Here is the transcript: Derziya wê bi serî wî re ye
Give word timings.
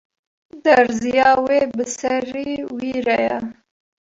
Derziya 0.63 1.31
wê 1.45 1.61
bi 1.75 1.85
serî 1.97 2.49
wî 2.77 2.93
re 3.05 3.19
ye 3.29 3.39